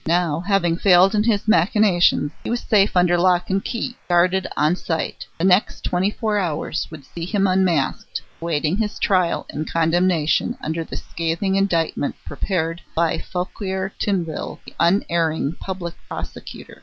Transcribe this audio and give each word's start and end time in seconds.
Now, 0.07 0.39
having 0.39 0.77
failed 0.79 1.13
in 1.13 1.25
his 1.25 1.47
machinations, 1.47 2.31
he 2.43 2.49
was 2.49 2.61
safe 2.61 2.97
under 2.97 3.19
lock 3.19 3.51
and 3.51 3.63
key 3.63 3.95
guarded 4.09 4.47
on 4.57 4.75
sight. 4.75 5.27
The 5.37 5.43
next 5.43 5.81
twenty 5.83 6.09
four 6.09 6.39
hours 6.39 6.87
would 6.89 7.05
see 7.05 7.23
him 7.23 7.45
unmasked, 7.45 8.19
awaiting 8.41 8.77
his 8.77 8.97
trial 8.97 9.45
and 9.51 9.69
condemnation 9.71 10.57
under 10.59 10.83
the 10.83 10.97
scathing 10.97 11.53
indictment 11.53 12.15
prepared 12.25 12.81
by 12.95 13.19
Fouquier 13.19 13.93
Tinville, 13.99 14.57
the 14.65 14.73
unerring 14.79 15.55
Public 15.59 15.93
Prosecutor. 16.07 16.79